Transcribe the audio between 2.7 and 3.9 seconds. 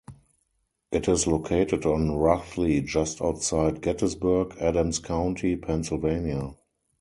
just outside